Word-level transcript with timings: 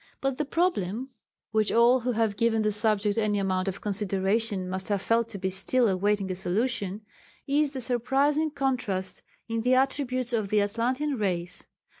But 0.19 0.39
the 0.39 0.45
problem, 0.45 1.11
which 1.51 1.71
all 1.71 1.99
who 1.99 2.13
have 2.13 2.35
given 2.35 2.63
the 2.63 2.71
subject 2.71 3.19
any 3.19 3.37
amount 3.37 3.67
of 3.67 3.81
consideration 3.81 4.67
must 4.67 4.87
have 4.89 4.99
felt 4.99 5.29
to 5.29 5.37
be 5.37 5.51
still 5.51 5.87
awaiting 5.87 6.31
a 6.31 6.33
solution, 6.33 7.01
is 7.45 7.73
the 7.73 7.81
surprising 7.81 8.49
contrast 8.49 9.21
in 9.47 9.61
the 9.61 9.75
attributes 9.75 10.33
of 10.33 10.49
the 10.49 10.59
Atlantean 10.63 11.17
race. 11.19 11.67